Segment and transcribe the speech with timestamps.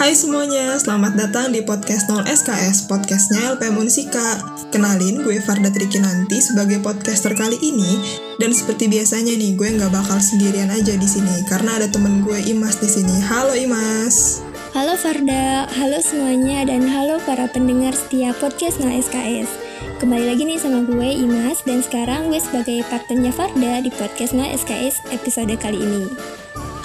[0.00, 4.40] Hai semuanya, selamat datang di podcast 0 SKS, podcastnya LPM Unsika.
[4.72, 8.00] Kenalin, gue Farda Trikinanti sebagai podcaster kali ini,
[8.40, 12.32] dan seperti biasanya nih, gue nggak bakal sendirian aja di sini, karena ada temen gue
[12.48, 13.12] Imas di sini.
[13.28, 14.40] Halo Imas.
[14.72, 19.52] Halo Farda, halo semuanya, dan halo para pendengar setiap podcast 0 SKS.
[20.00, 24.48] Kembali lagi nih sama gue Imas, dan sekarang gue sebagai partnernya Farda di podcast 0
[24.48, 26.08] SKS episode kali ini.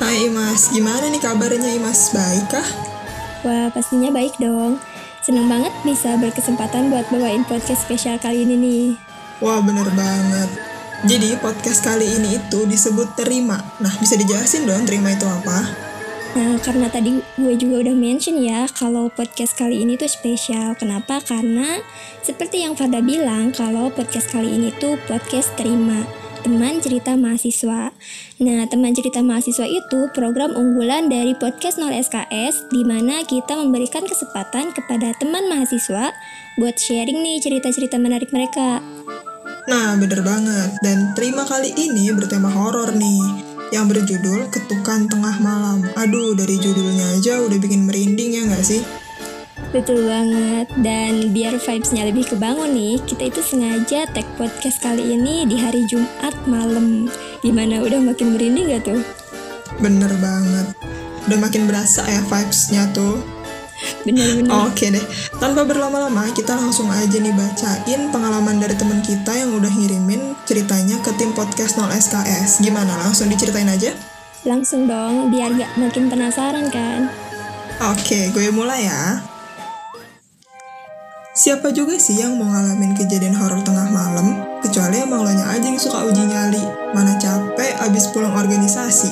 [0.03, 2.11] Hai Imas, gimana nih kabarnya Imas?
[2.11, 2.94] Baik kah?
[3.45, 4.81] Wah, pastinya baik dong.
[5.21, 8.85] Seneng banget bisa berkesempatan buat bawain podcast spesial kali ini nih.
[9.37, 10.49] Wah, bener banget.
[11.05, 13.61] Jadi, podcast kali ini itu disebut terima.
[13.77, 15.61] Nah, bisa dijelasin dong terima itu apa?
[16.33, 20.73] Nah, karena tadi gue juga udah mention ya kalau podcast kali ini tuh spesial.
[20.73, 21.21] Kenapa?
[21.21, 21.77] Karena
[22.25, 27.89] seperti yang Farda bilang kalau podcast kali ini tuh podcast terima teman cerita mahasiswa.
[28.37, 34.05] Nah, teman cerita mahasiswa itu program unggulan dari podcast 0 SKS di mana kita memberikan
[34.05, 36.13] kesempatan kepada teman mahasiswa
[36.61, 38.77] buat sharing nih cerita-cerita menarik mereka.
[39.65, 40.77] Nah, bener banget.
[40.85, 43.41] Dan terima kali ini bertema horor nih
[43.73, 45.81] yang berjudul Ketukan Tengah Malam.
[45.97, 49.04] Aduh, dari judulnya aja udah bikin merinding ya nggak sih?
[49.75, 55.43] Betul banget, dan biar vibes-nya lebih kebangun nih, kita itu sengaja tag podcast kali ini
[55.43, 57.11] di hari Jumat malam.
[57.43, 59.03] Gimana, udah makin merinding gak tuh?
[59.83, 60.71] Bener banget.
[61.27, 63.19] Udah makin berasa ya vibes-nya tuh.
[64.07, 64.47] Bener-bener.
[64.63, 65.03] Oke deh,
[65.43, 71.03] tanpa berlama-lama kita langsung aja nih bacain pengalaman dari teman kita yang udah ngirimin ceritanya
[71.03, 72.63] ke tim podcast 0 SKS.
[72.63, 73.91] Gimana, langsung diceritain aja?
[74.47, 77.11] Langsung dong, biar gak makin penasaran kan?
[77.91, 79.34] Oke, gue mulai ya.
[81.35, 85.75] Siapa juga sih yang mau ngalamin kejadian horor tengah malam, kecuali emang lo aja yang
[85.75, 86.63] suka uji nyali.
[86.95, 89.11] Mana capek abis pulang organisasi,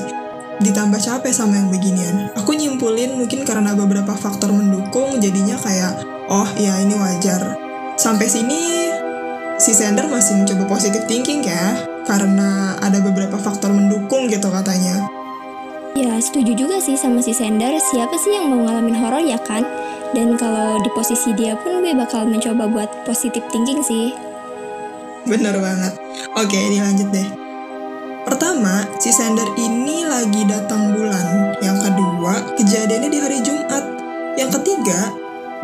[0.64, 2.32] ditambah capek sama yang beginian.
[2.40, 6.00] Aku nyimpulin mungkin karena beberapa faktor mendukung, jadinya kayak,
[6.32, 7.60] oh ya ini wajar.
[8.00, 8.88] Sampai sini,
[9.60, 11.76] si Sender masih mencoba positive thinking ya,
[12.08, 15.12] karena ada beberapa faktor mendukung gitu katanya.
[16.00, 17.76] Ya, setuju juga sih sama si Sender.
[17.84, 19.68] Siapa sih yang mau ngalamin horor ya kan?
[20.14, 24.14] Dan kalau di posisi dia pun gue bakal mencoba buat positive thinking sih.
[25.26, 25.98] Bener banget.
[26.38, 27.30] Oke, ini lanjut deh.
[28.24, 31.58] Pertama, si Sender ini lagi datang bulan.
[31.60, 33.84] Yang kedua, kejadiannya di hari Jumat.
[34.40, 35.12] Yang ketiga,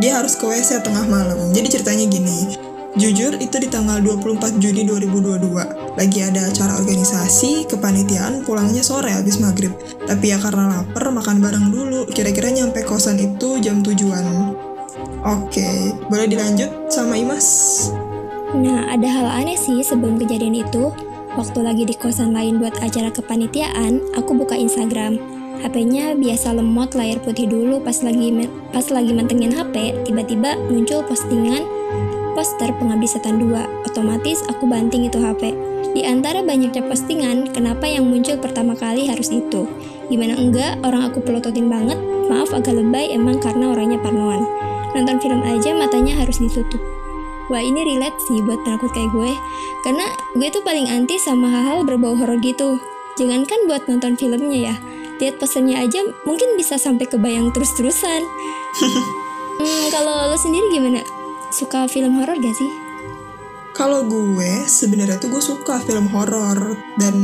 [0.01, 1.53] dia harus ke WC tengah malam.
[1.55, 2.59] Jadi ceritanya gini,
[2.97, 9.37] Jujur itu di tanggal 24 Juni 2022 Lagi ada acara organisasi, kepanitiaan pulangnya sore habis
[9.37, 9.69] maghrib
[10.09, 14.25] Tapi ya karena lapar makan bareng dulu Kira-kira nyampe kosan itu jam tujuan
[15.23, 17.47] Oke, boleh dilanjut sama Imas?
[18.55, 20.89] Nah, ada hal aneh sih sebelum kejadian itu
[21.37, 25.21] Waktu lagi di kosan lain buat acara kepanitiaan, aku buka Instagram
[25.61, 28.31] HP-nya biasa lemot layar putih dulu pas lagi
[28.73, 31.67] pas lagi mantengin HP, tiba-tiba muncul postingan
[32.33, 33.87] poster Pengabdi Setan 2.
[33.87, 35.55] Otomatis aku banting itu HP.
[35.93, 39.63] Di antara banyaknya postingan, kenapa yang muncul pertama kali harus itu?
[40.11, 44.58] Gimana enggak, orang aku pelototin banget, maaf agak lebay emang karena orangnya parnoan.
[44.99, 46.83] Nonton film aja matanya harus ditutup.
[47.47, 49.31] Wah ini relate sih buat penakut kayak gue,
[49.87, 52.75] karena gue tuh paling anti sama hal-hal berbau horor gitu.
[53.15, 54.75] Jangankan buat nonton filmnya ya,
[55.23, 58.21] lihat posternya aja mungkin bisa sampai kebayang terus-terusan.
[59.63, 60.99] hmm, kalau lo sendiri gimana?
[61.55, 62.71] Suka film horor gak sih?
[63.71, 67.15] Kalau gue sebenarnya tuh gue suka film horor dan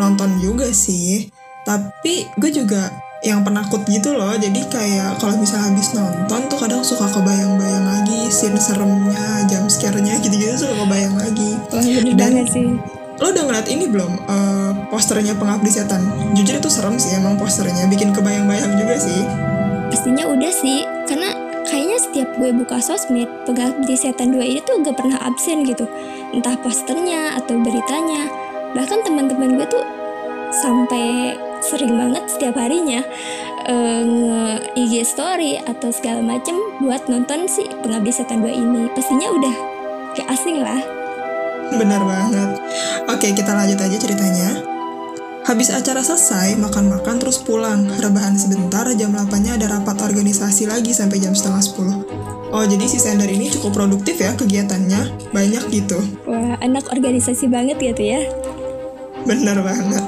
[0.00, 1.28] nonton juga sih.
[1.68, 4.34] Tapi gue juga yang penakut gitu loh.
[4.34, 10.18] Jadi kayak kalau misalnya habis nonton tuh kadang suka kebayang-bayang lagi scene seremnya, jam scare-nya
[10.18, 11.50] gitu-gitu suka kebayang lagi.
[11.70, 12.68] Wah, bener dan, banget sih.
[13.22, 14.12] Lo udah ngeliat ini belum?
[14.26, 16.02] Uh, posternya Pengabdi Setan.
[16.34, 19.22] Jujur itu serem sih emang posternya, bikin kebayang-bayang juga sih.
[19.94, 21.30] Pastinya udah sih, karena
[21.70, 25.86] kayaknya setiap gue buka sosmed, pengabdi setan 2 ini tuh gak pernah absen gitu.
[26.34, 28.26] Entah posternya atau beritanya.
[28.72, 29.84] Bahkan teman-teman gue tuh
[30.50, 33.00] sampai sering banget setiap harinya
[33.66, 34.42] uh, nge
[34.74, 38.82] IG story atau segala macem buat nonton si pengabdi setan 2 ini.
[38.92, 39.54] Pastinya udah
[40.18, 40.80] gak asing lah.
[41.72, 42.50] Bener banget.
[43.08, 44.50] Oke, kita lanjut aja ceritanya.
[45.42, 47.90] Habis acara selesai, makan-makan terus pulang.
[47.98, 52.52] Rebahan sebentar, jam 8-nya ada rapat organisasi lagi sampai jam setengah 10.
[52.52, 55.32] Oh, jadi si Sender ini cukup produktif ya kegiatannya.
[55.34, 55.98] Banyak gitu.
[56.28, 58.22] Wah, anak organisasi banget gitu ya.
[59.24, 60.04] Bener banget.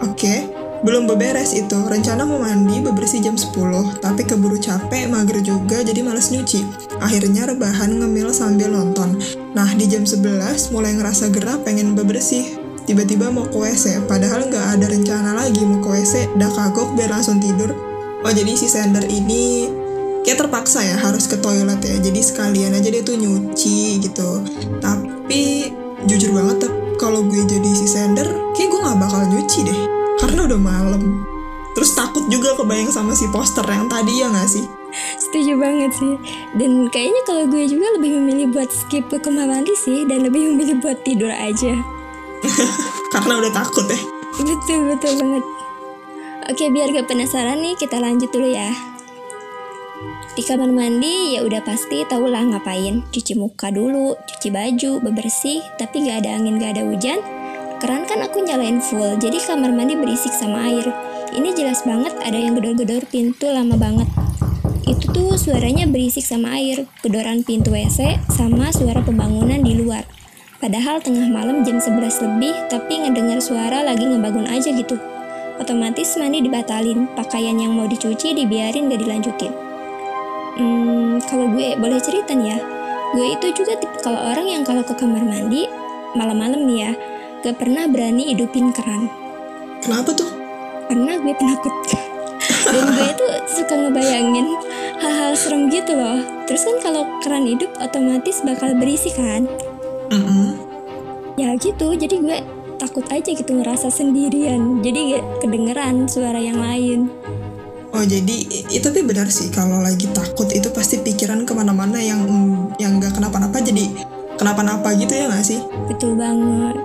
[0.00, 0.48] Oke,
[0.82, 1.76] belum beberes itu.
[1.76, 6.64] Rencana mau mandi bebersih jam 10, tapi keburu capek, mager juga, jadi males nyuci.
[7.00, 9.20] Akhirnya rebahan ngemil sambil nonton.
[9.52, 12.56] Nah, di jam 11 mulai ngerasa gerah pengen bebersih
[12.88, 17.12] tiba-tiba mau ke WC padahal nggak ada rencana lagi mau ke WC udah kagok biar
[17.12, 17.70] langsung tidur
[18.20, 19.64] Oh jadi si Sander ini
[20.20, 21.96] kayak terpaksa ya harus ke toilet ya.
[22.04, 24.44] Jadi sekalian aja dia tuh nyuci gitu.
[24.76, 25.72] Tapi
[26.04, 26.68] jujur banget
[27.00, 29.80] kalau gue jadi si Sander, kayak gue nggak bakal nyuci deh.
[30.20, 31.24] Karena udah malam.
[31.72, 34.68] Terus takut juga kebayang sama si poster yang tadi ya nggak sih?
[35.16, 36.20] Setuju banget sih.
[36.60, 40.52] Dan kayaknya kalau gue juga lebih memilih buat skip ke kamar mandi sih dan lebih
[40.52, 41.72] memilih buat tidur aja.
[43.16, 44.00] Karena udah takut ya.
[44.36, 45.44] Betul betul banget.
[46.52, 48.89] Oke, biar gak penasaran nih, kita lanjut dulu ya.
[50.40, 53.04] Di kamar mandi ya udah pasti tau lah ngapain.
[53.12, 57.20] Cuci muka dulu, cuci baju, bebersih, tapi gak ada angin gak ada hujan.
[57.76, 60.88] Keran kan aku nyalain full, jadi kamar mandi berisik sama air.
[61.36, 64.08] Ini jelas banget ada yang gedor-gedor pintu lama banget.
[64.88, 70.08] Itu tuh suaranya berisik sama air, gedoran pintu WC, sama suara pembangunan di luar.
[70.56, 74.96] Padahal tengah malam jam 11 lebih, tapi ngedengar suara lagi ngebangun aja gitu
[75.60, 79.69] otomatis mandi dibatalin, pakaian yang mau dicuci dibiarin gak dilanjutin.
[80.60, 82.58] Hmm, kalau gue boleh cerita nih ya,
[83.16, 85.64] gue itu juga tipikal orang yang kalau ke kamar mandi
[86.12, 86.92] malam-malam nih ya,
[87.40, 89.08] gak pernah berani hidupin keran.
[89.80, 90.28] Kenapa tuh?
[90.92, 91.72] Karena gue penakut.
[92.76, 94.52] Dan gue itu suka ngebayangin
[95.00, 96.20] hal-hal serem gitu loh.
[96.44, 99.48] Terus kan kalau keran hidup otomatis bakal berisi kan.
[100.12, 100.48] Mm -hmm.
[101.40, 102.38] Ya gitu, jadi gue
[102.80, 107.12] takut aja gitu ngerasa sendirian jadi gak kedengeran suara yang lain
[107.94, 108.36] oh jadi
[108.70, 109.50] itu tapi benar sih.
[109.50, 112.22] Kalau lagi takut itu pasti pikiran ke mana-mana yang
[112.78, 113.60] yang gak kenapa-napa.
[113.62, 114.06] Jadi
[114.38, 115.60] kenapa-napa gitu ya gak sih?
[115.90, 116.76] Betul banget.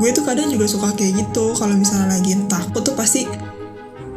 [0.00, 1.52] Gue tuh kadang juga suka kayak gitu.
[1.54, 3.28] Kalau misalnya lagi takut tuh pasti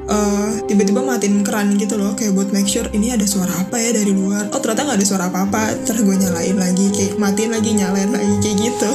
[0.08, 2.16] uh, tiba-tiba matiin keran gitu loh.
[2.16, 4.48] Kayak buat make sure ini ada suara apa ya dari luar.
[4.56, 5.86] Oh ternyata nggak ada suara apa-apa.
[5.86, 8.92] Terus gue nyalain lagi kayak matiin lagi nyalain lagi kayak gitu.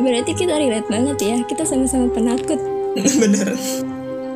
[0.00, 2.56] Berarti kita relate banget ya, kita sama-sama penakut.
[3.22, 3.52] Bener.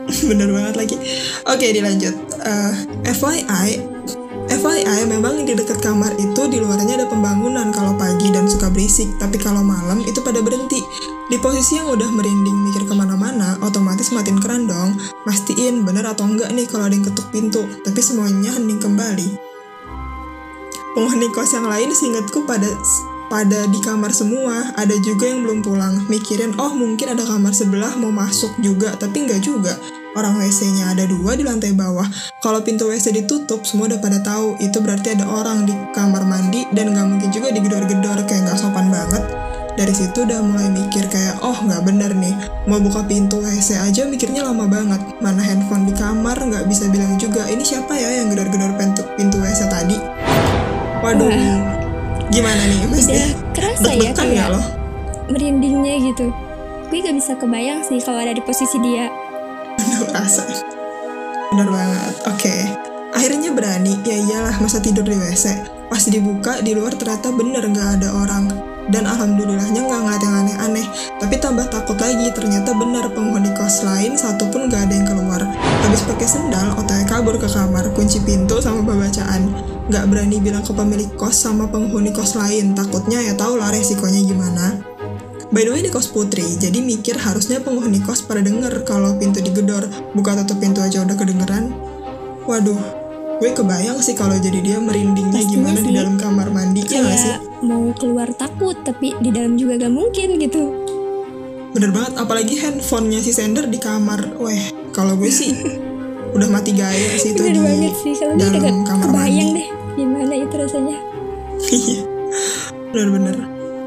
[0.29, 0.97] Bener banget lagi.
[1.45, 2.17] Oke, dilanjut.
[2.41, 2.73] Uh,
[3.05, 3.71] eh, FYI,
[4.49, 9.07] FYI memang di dekat kamar itu di luarnya ada pembangunan kalau pagi dan suka berisik,
[9.21, 10.81] tapi kalau malam itu pada berhenti.
[11.29, 14.97] Di posisi yang udah merinding mikir ke mana-mana, otomatis matiin keran dong,
[15.29, 19.37] mastiin bener atau enggak nih kalau ada yang ketuk pintu, tapi semuanya hening kembali.
[20.97, 22.73] Penghuni kos yang lain seingatku pada
[23.29, 26.09] pada di kamar semua, ada juga yang belum pulang.
[26.09, 29.77] Mikirin, oh mungkin ada kamar sebelah mau masuk juga, tapi nggak juga.
[30.19, 32.03] Orang WC-nya ada dua di lantai bawah.
[32.43, 34.59] Kalau pintu WC ditutup, semua udah pada tahu.
[34.59, 38.91] Itu berarti ada orang di kamar mandi dan nggak mungkin juga digedor-gedor kayak nggak sopan
[38.91, 39.23] banget.
[39.79, 42.35] Dari situ udah mulai mikir kayak, oh nggak bener nih,
[42.67, 44.99] mau buka pintu WC aja mikirnya lama banget.
[45.23, 49.39] Mana handphone di kamar nggak bisa bilang juga, ini siapa ya yang gedor-gedor pintu, pintu
[49.39, 49.95] WC tadi?
[50.99, 51.31] Waduh,
[52.35, 54.79] gimana nih udah kerasa ya kayak loh?
[55.29, 56.33] merindingnya gitu
[56.89, 59.13] gue gak bisa kebayang sih kalau ada di posisi dia
[61.49, 62.39] bener banget oke.
[62.39, 62.61] Okay.
[63.17, 68.01] akhirnya berani ya iyalah masa tidur di WC pas dibuka di luar ternyata bener gak
[68.01, 68.47] ada orang.
[68.89, 70.87] Dan alhamdulillahnya nggak ngeliat yang aneh-aneh.
[71.21, 75.45] Tapi tambah takut lagi ternyata bener penghuni kos lain satu pun gak ada yang keluar.
[75.85, 79.53] Habis pakai sendal otw kabur ke kamar kunci pintu sama pembacaan.
[79.93, 84.25] Nggak berani bilang ke pemilik kos sama penghuni kos lain takutnya ya tau lah resikonya
[84.25, 84.88] gimana
[85.49, 89.41] By the way di kos putri, jadi mikir harusnya penghuni kos pada denger kalau pintu
[89.41, 91.73] digedor, buka tutup pintu aja udah kedengeran.
[92.45, 92.77] Waduh,
[93.41, 95.87] gue kebayang sih kalau jadi dia merindingnya Pastinya gimana sih.
[95.89, 97.35] di dalam kamar mandi ya gak sih?
[97.65, 100.63] Mau keluar takut, tapi di dalam juga gak mungkin gitu.
[101.73, 104.37] Bener banget, apalagi handphonenya si sender di kamar.
[104.37, 105.57] Weh, kalau gue sih
[106.37, 109.61] udah mati gaya sih itu di banget sih kalau dalam kamar kebayang mandi.
[109.65, 110.99] deh gimana itu rasanya
[111.81, 112.01] iya
[112.93, 113.37] benar-benar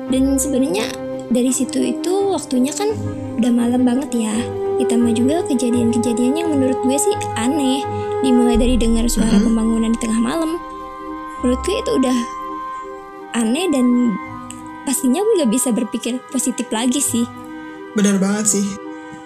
[0.10, 0.86] dan sebenarnya
[1.31, 2.91] dari situ itu waktunya kan
[3.39, 4.35] udah malam banget ya.
[4.83, 7.81] Ditambah juga kejadian-kejadian yang menurut gue sih aneh.
[8.21, 9.47] Dimulai dari dengar suara mm-hmm.
[9.47, 10.51] pembangunan di tengah malam.
[11.41, 12.17] Menurut gue itu udah
[13.33, 14.13] aneh dan
[14.83, 17.25] pastinya gue gak bisa berpikir positif lagi sih.
[17.95, 18.65] Benar banget sih.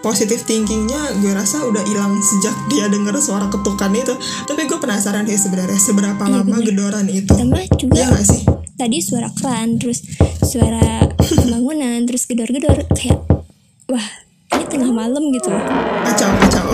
[0.05, 4.13] Positive thinkingnya gue rasa udah hilang sejak dia dengar suara ketukan itu.
[4.45, 6.65] Tapi gue penasaran sih sebenarnya seberapa iya, lama bener.
[6.69, 7.33] gedoran itu.
[7.33, 8.45] Tambah juga ya gak sih?
[8.75, 10.03] tadi suara keran terus
[10.55, 11.12] suara
[11.51, 13.19] bangunan terus gedor-gedor kayak
[13.91, 14.07] wah
[14.55, 16.67] ini tengah malam gitu kacau kacau.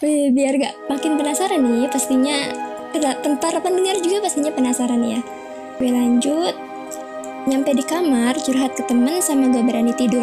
[0.38, 2.54] Biar gak makin penasaran nih pastinya
[3.42, 5.18] para pendengar juga pastinya penasaran ya.
[5.82, 6.54] Gue lanjut.
[7.50, 10.22] Nyampe di kamar curhat ke temen sama gak berani tidur.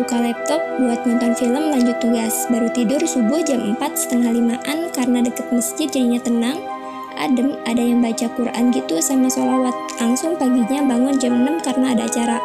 [0.00, 2.48] Buka laptop buat nonton film lanjut tugas.
[2.48, 6.58] Baru tidur subuh jam 4 setengah limaan karena deket masjid jadinya tenang.
[7.18, 9.74] Adem, ada yang baca Quran gitu sama sholawat.
[10.00, 12.38] Langsung paginya bangun jam 6 karena ada acara.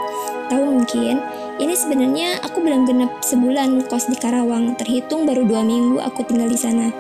[0.48, 1.20] Tahu mungkin,
[1.58, 6.46] Ini sebenarnya aku belum genap sebulan kos di Karawang, terhitung baru dua minggu aku tinggal
[6.46, 6.94] di sana.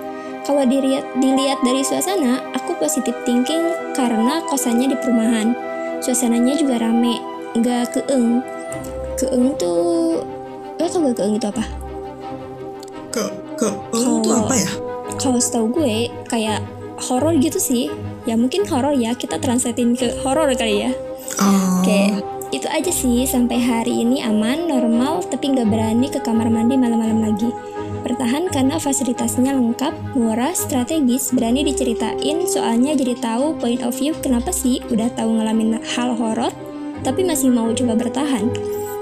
[0.49, 5.53] Kalau dilihat, dilihat dari suasana, aku positif thinking karena kosannya di perumahan.
[6.01, 7.21] Suasananya juga rame,
[7.53, 8.41] nggak keeng.
[9.21, 10.25] Keeng tuh,
[10.81, 11.63] lo tau gak keeng itu apa?
[13.13, 13.29] Ke
[13.61, 14.71] ke eng tuh apa ya?
[15.21, 16.65] Kalau setahu gue kayak
[16.97, 17.93] horor gitu sih.
[18.25, 20.91] Ya mungkin horor ya, kita translatein ke horor kali ya.
[21.37, 26.47] Oh, Kayak itu aja sih sampai hari ini aman, normal, tapi nggak berani ke kamar
[26.47, 27.51] mandi malam-malam lagi.
[28.07, 34.55] Bertahan karena fasilitasnya lengkap, murah, strategis, berani diceritain soalnya jadi tahu point of view kenapa
[34.55, 36.55] sih udah tahu ngalamin hal horor
[37.03, 38.47] tapi masih mau coba bertahan.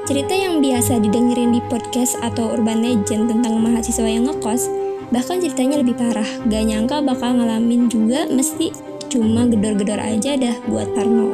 [0.05, 4.69] Cerita yang biasa didengerin di podcast atau urban legend tentang mahasiswa yang ngekos,
[5.09, 6.27] bahkan ceritanya lebih parah.
[6.47, 8.71] Gak nyangka bakal ngalamin juga mesti
[9.09, 11.29] cuma gedor-gedor aja dah buat Parno.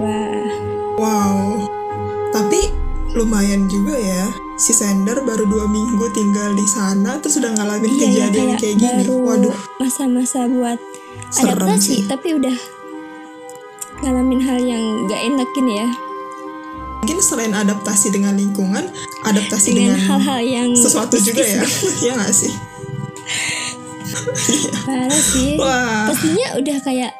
[0.00, 0.48] Wah,
[0.96, 1.36] wow.
[2.30, 2.60] Tapi
[3.12, 4.26] lumayan juga ya.
[4.60, 8.76] Si Sender baru dua minggu tinggal di sana, terus udah ngalamin Iya, ya, kejadian kayak,
[8.76, 9.02] gini.
[9.08, 10.76] baru Waduh, masa-masa buat
[11.32, 12.00] Serem adaptasi, sih.
[12.04, 12.52] tapi udah
[14.04, 15.88] ngalamin hal yang gak enakin ya,
[17.00, 18.84] mungkin selain adaptasi dengan lingkungan,
[19.24, 21.64] adaptasi dengan hal-hal yang sesuatu juga ya.
[22.04, 22.52] ya nggak sih?
[24.86, 25.54] Parah sih.
[25.56, 27.12] Wah, Pastinya udah kayak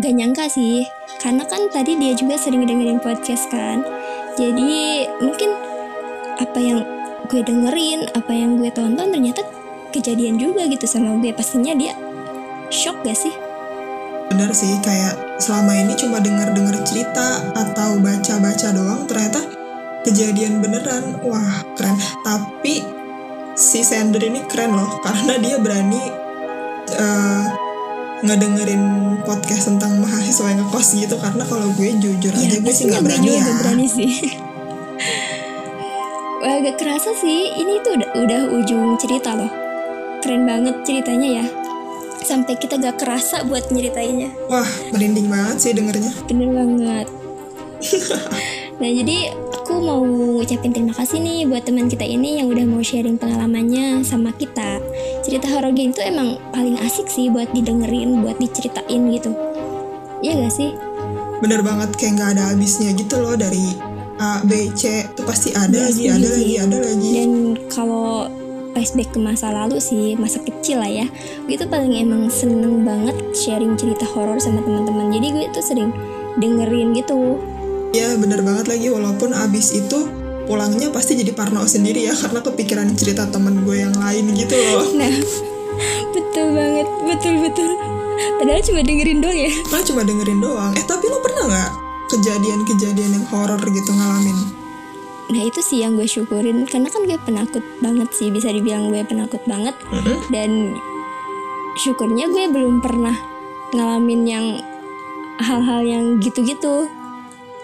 [0.00, 0.84] gak nyangka sih,
[1.20, 3.84] karena kan tadi dia juga sering dengerin podcast kan,
[4.40, 5.52] jadi mungkin
[6.40, 6.80] apa yang
[7.28, 9.44] gue dengerin, apa yang gue tonton ternyata
[9.92, 11.32] kejadian juga gitu sama gue.
[11.36, 11.92] Pastinya dia
[12.72, 13.32] shock gak sih?
[14.32, 19.44] bener sih kayak selama ini cuma dengar-dengar cerita atau baca-baca doang ternyata
[20.08, 22.80] kejadian beneran wah keren tapi
[23.62, 26.02] si Sender ini keren loh karena dia berani
[26.98, 27.44] eh,
[28.26, 28.82] ngedengerin
[29.22, 33.06] podcast tentang mahasiswa yang ngekos gitu karena kalau gue jujur aja gue sih nggak Iya,
[33.06, 34.12] gue berani juga ya berani sih.
[36.42, 37.54] Wah, agak kerasa sih.
[37.54, 39.46] Ini tuh udah, udah ujung cerita loh.
[40.18, 41.46] Keren banget ceritanya ya.
[42.22, 44.30] Sampai kita gak kerasa buat nyeritainnya.
[44.46, 47.06] wah merinding banget sih dengernya Bener banget.
[48.82, 52.82] nah, jadi aku mau ngucapin terima kasih nih buat teman kita ini yang udah mau
[52.82, 54.82] sharing pengalamannya sama kita.
[55.22, 59.30] Cerita horor game itu emang paling asik sih buat didengerin, buat diceritain gitu.
[60.18, 60.74] Iya gak sih?
[61.42, 63.74] bener banget kayak nggak ada habisnya gitu loh dari
[64.22, 66.38] A B C tuh pasti ada Iya, lagi ada sih.
[66.38, 67.30] lagi ada lagi Dan
[67.66, 68.30] kalau
[68.70, 71.06] flashback ke masa lalu sih, masa kecil lah ya,
[71.50, 75.10] gue tuh paling emang seneng banget sharing cerita horor sama teman-teman.
[75.10, 75.90] Jadi gue tuh sering
[76.38, 77.42] dengerin gitu.
[77.92, 80.08] Ya bener banget lagi walaupun abis itu
[80.48, 84.88] pulangnya pasti jadi parno sendiri ya karena kepikiran cerita temen gue yang lain gitu loh.
[85.72, 87.70] Nah, betul banget, betul betul.
[88.36, 89.52] Padahal cuma dengerin doang ya.
[89.72, 90.72] Nah cuma dengerin doang.
[90.76, 91.70] Eh tapi lo pernah nggak
[92.12, 94.36] kejadian-kejadian yang horor gitu ngalamin?
[95.32, 99.00] Nah itu sih yang gue syukurin karena kan gue penakut banget sih bisa dibilang gue
[99.08, 100.20] penakut banget Mm-mm.
[100.28, 100.76] dan
[101.80, 103.16] syukurnya gue belum pernah
[103.72, 104.46] ngalamin yang
[105.40, 106.92] hal-hal yang gitu-gitu.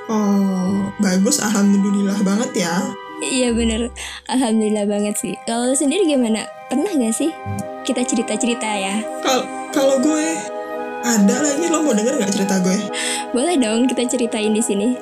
[0.08, 2.74] Oh bagus alhamdulillah banget ya.
[3.18, 3.92] Iya bener,
[4.30, 5.34] alhamdulillah banget sih.
[5.44, 6.48] Kalau sendiri gimana?
[6.72, 7.28] Pernah gak sih
[7.84, 9.04] kita cerita-cerita ya?
[9.20, 10.26] Kalau kalau gue
[11.04, 12.78] ada lagi lo mau denger nggak cerita gue?
[13.36, 14.96] Boleh dong kita ceritain di sini.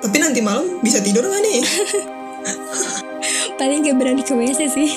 [0.00, 1.60] Tapi nanti malam bisa tidur nggak nih?
[3.60, 4.90] Paling gak berani ke WC sih.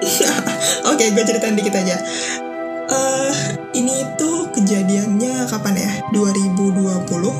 [0.90, 1.96] Oke, gue ceritain dikit aja.
[2.86, 3.32] Eh,
[3.76, 5.92] ini tuh kejadiannya kapan ya?
[6.14, 6.75] 2020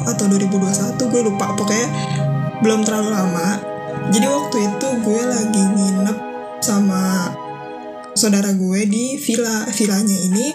[0.04, 1.00] atau 2021?
[1.08, 1.56] Gue lupa.
[1.56, 1.88] Pokoknya
[2.60, 3.48] belum terlalu lama.
[4.12, 6.18] Jadi waktu itu gue lagi nginep
[6.60, 7.32] sama
[8.12, 9.64] saudara gue di villa.
[9.72, 10.52] Villanya ini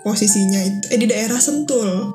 [0.00, 2.14] posisinya itu eh di daerah Sentul.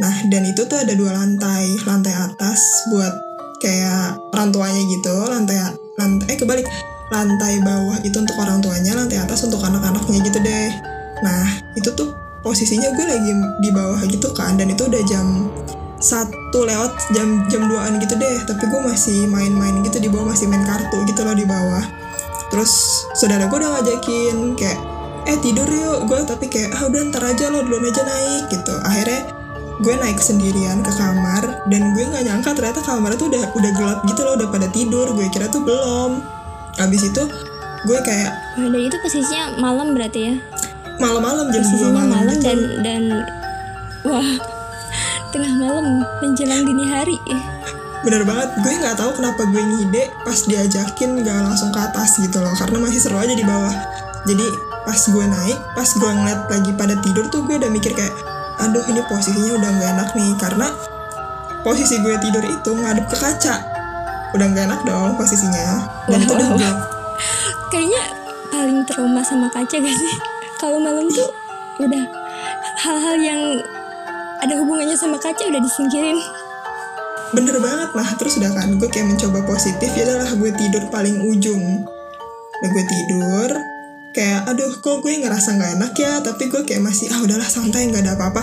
[0.00, 1.76] Nah, dan itu tuh ada dua lantai.
[1.88, 2.60] Lantai atas
[2.92, 5.60] buat kayak orang tuanya gitu, lantai
[6.00, 6.64] lantai eh kebalik
[7.12, 10.70] lantai bawah itu untuk orang tuanya, lantai atas untuk anak-anaknya gitu deh.
[11.20, 11.44] Nah,
[11.76, 15.52] itu tuh posisinya gue lagi di bawah gitu kan, dan itu udah jam
[16.00, 18.36] satu lewat jam jam 2an gitu deh.
[18.48, 21.84] Tapi gue masih main-main gitu di bawah, masih main kartu gitu loh di bawah.
[22.50, 22.72] Terus
[23.14, 24.78] saudara gue udah ngajakin kayak,
[25.28, 26.08] eh tidur yuk.
[26.08, 28.74] Gue tapi kayak, ah udah ntar aja lo duluan aja naik gitu.
[28.82, 29.40] Akhirnya
[29.80, 34.00] gue naik sendirian ke kamar dan gue nggak nyangka ternyata kamar tuh udah udah gelap
[34.04, 36.20] gitu loh udah pada tidur gue kira tuh belum
[36.76, 37.24] habis itu
[37.88, 38.28] gue kayak
[38.60, 40.34] dan itu posisinya malam berarti ya?
[41.00, 42.44] malam-malam jam 2 Posisinya malam, malam gitu.
[42.44, 43.02] dan dan
[44.04, 44.59] wah
[45.30, 45.86] tengah malam
[46.20, 47.18] menjelang dini hari.
[48.00, 52.40] bener banget gue nggak tahu kenapa gue ngide pas diajakin gak langsung ke atas gitu
[52.40, 53.76] loh karena masih seru aja di bawah
[54.24, 54.46] jadi
[54.88, 58.16] pas gue naik pas gue ngeliat lagi pada tidur tuh gue udah mikir kayak
[58.56, 60.66] aduh ini posisinya udah gak enak nih karena
[61.60, 63.54] posisi gue tidur itu ngadep ke kaca
[64.32, 66.56] udah gak enak dong posisinya dan itu udah Wow.
[66.56, 66.78] gelap
[67.70, 68.02] Kayaknya
[68.48, 70.12] paling trauma sama kaca gak sih?
[70.56, 71.28] Kalau malam tuh
[71.78, 72.04] udah
[72.80, 73.42] hal-hal yang
[74.40, 76.18] ada hubungannya sama kaca udah disingkirin.
[77.30, 81.22] bener banget lah terus udah kan gue kayak mencoba positif ya adalah gue tidur paling
[81.30, 81.86] ujung.
[82.60, 83.50] Udah gue tidur
[84.10, 86.18] kayak aduh kok gue ngerasa nggak enak ya?
[86.26, 88.42] Tapi gue kayak masih ah udahlah santai nggak ada apa-apa.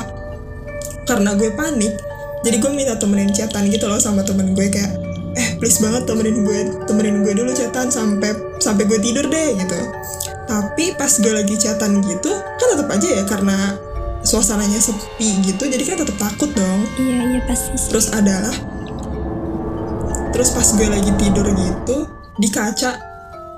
[1.04, 2.00] Karena gue panik
[2.48, 4.94] jadi gue minta temenin chatan gitu loh sama temen gue kayak
[5.36, 8.32] eh please banget temenin gue temenin gue dulu chatan sampai
[8.64, 9.80] sampai gue tidur deh gitu.
[10.48, 13.76] Tapi pas gue lagi chatan gitu kan tetap aja ya karena
[14.28, 16.84] suasananya sepi gitu jadi kan tetap takut dong.
[17.00, 18.52] Iya, iya pasti terus adalah
[20.36, 21.98] terus pas gue lagi tidur gitu
[22.36, 23.00] di kaca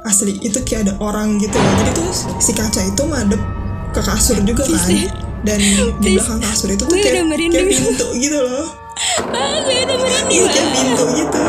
[0.06, 1.74] asli itu kayak ada orang gitu loh.
[1.82, 3.42] Jadi tuh si kaca itu madep
[3.90, 4.94] ke kasur juga kan.
[5.40, 5.60] dan
[6.04, 8.68] di belakang kasur itu tuh kayak, kayak pintu gitu loh.
[9.32, 11.44] Ah, gue udah merinding iya kayak pintu gitu.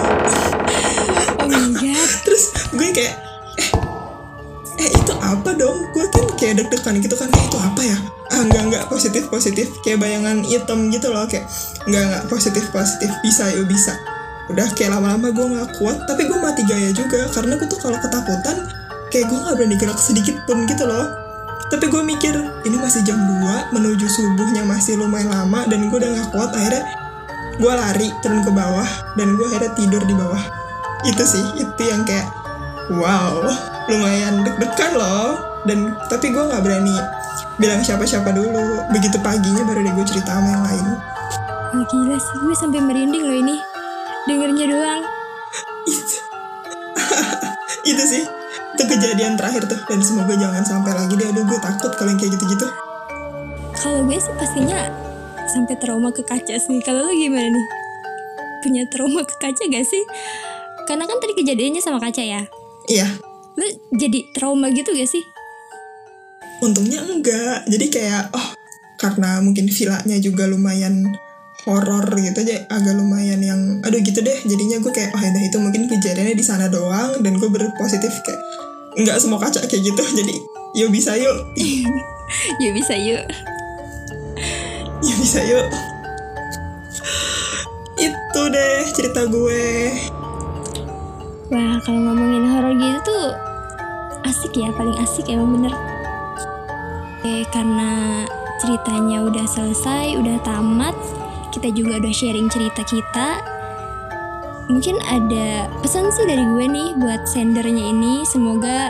[1.44, 2.10] Oh my god.
[2.24, 3.14] terus gue kayak
[3.60, 3.70] eh
[4.80, 5.86] eh itu apa dong?
[5.94, 7.28] Gue kan kayak deg-degan gitu kan.
[7.30, 7.98] Eh itu apa ya?
[8.30, 11.26] Ah enggak enggak positif positif kayak bayangan hitam gitu loh.
[11.30, 11.46] Kayak
[11.86, 13.94] enggak enggak positif positif bisa yuk bisa.
[14.50, 15.98] Udah kayak lama-lama gue nggak kuat.
[16.10, 17.30] Tapi gue mati gaya juga.
[17.30, 18.56] Karena gue tuh kalau ketakutan
[19.14, 21.06] kayak gue nggak berani gerak sedikit pun gitu loh.
[21.70, 22.34] Tapi gue mikir
[22.66, 26.50] ini masih jam 2 menuju subuhnya masih lumayan lama dan gue udah nggak kuat.
[26.50, 26.82] Akhirnya
[27.60, 30.42] gue lari turun ke bawah dan gue akhirnya tidur di bawah.
[31.06, 32.26] Itu sih itu yang kayak
[32.98, 33.46] wow
[33.90, 35.34] lumayan deg-degan loh
[35.66, 36.96] dan tapi gue nggak berani
[37.58, 40.86] bilang siapa-siapa dulu begitu paginya baru deh gue cerita sama yang lain
[41.70, 43.54] Wah gila sih, gue sampai merinding loh ini.
[44.26, 45.02] Dengernya doang.
[45.86, 46.16] itu
[47.94, 48.24] itu sih
[48.74, 52.18] itu kejadian terakhir tuh dan semoga jangan sampai lagi deh aduh gue takut kalau yang
[52.18, 52.66] kayak gitu-gitu
[53.72, 54.90] Kalau gue sih pastinya
[55.46, 56.78] sampai trauma ke kaca sih.
[56.82, 57.66] Kalau lo gimana nih?
[58.60, 60.02] Punya trauma ke kaca gak sih?
[60.84, 62.42] Karena kan tadi kejadiannya sama kaca ya.
[62.90, 63.06] iya
[63.60, 65.20] Lo jadi trauma gitu gak sih?
[66.60, 67.66] untungnya enggak.
[67.66, 68.48] Jadi kayak oh
[69.00, 71.08] karena mungkin villanya juga lumayan
[71.64, 74.38] horor gitu aja agak lumayan yang aduh gitu deh.
[74.44, 77.20] Jadinya gue kayak oh ya itu mungkin kejadiannya di sana doang.
[77.24, 78.40] Dan gue berpositif kayak
[79.00, 80.02] nggak semua kaca kayak gitu.
[80.20, 80.34] Jadi
[80.76, 81.36] yuk bisa yuk.
[82.62, 83.26] Yuk bisa yuk.
[85.06, 85.66] yuk bisa yuk.
[87.98, 89.90] Itu deh cerita gue.
[91.50, 93.49] Wah kalau ngomongin horor gitu tuh
[94.24, 95.74] asik ya, paling asik emang bener.
[97.20, 98.24] Oke, karena
[98.60, 100.96] ceritanya udah selesai, udah tamat,
[101.52, 103.28] kita juga udah sharing cerita kita.
[104.70, 108.22] Mungkin ada pesan sih dari gue nih buat sendernya ini.
[108.22, 108.88] Semoga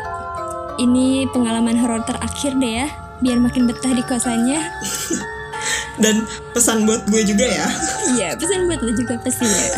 [0.77, 2.89] ini pengalaman horor terakhir deh ya,
[3.25, 4.61] biar makin betah di kosannya.
[6.03, 6.25] dan
[6.57, 7.69] pesan buat gue juga ya
[8.17, 9.69] Iya, pesan buat lo juga pastinya.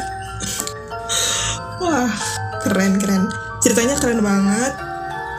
[1.83, 2.15] Wah,
[2.62, 3.27] keren keren.
[3.59, 4.91] Ceritanya keren banget.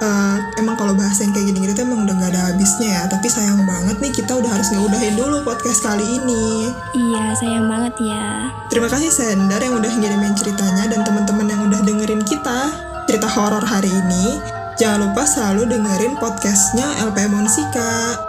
[0.03, 3.03] Eh, emang kalau bahas yang kayak gini-gini tuh emang udah gak ada habisnya ya.
[3.07, 6.75] Tapi sayang banget nih kita udah harus ngeudahin dulu podcast kali ini.
[6.91, 8.51] Iya, sayang banget ya.
[8.67, 12.59] Terima kasih Sender yang udah ngirimin ceritanya dan teman-teman yang udah dengerin kita
[13.07, 14.43] cerita horor hari ini.
[14.75, 18.19] Jangan lupa selalu dengerin podcastnya LP Monsika.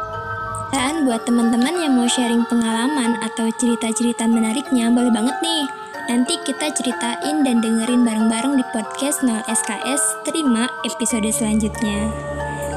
[0.70, 5.84] Dan buat teman-teman yang mau sharing pengalaman atau cerita-cerita menariknya, boleh banget nih.
[6.05, 10.03] Nanti kita ceritain dan dengerin bareng-bareng di podcast 0 SKS.
[10.29, 12.12] Terima episode selanjutnya.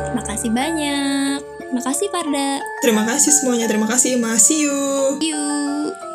[0.08, 1.40] Terima kasih banyak.
[1.68, 2.50] Terima kasih Farda.
[2.80, 3.68] Terima kasih semuanya.
[3.68, 4.48] Terima kasih Mas.
[4.48, 5.20] See you.
[5.20, 6.07] See you.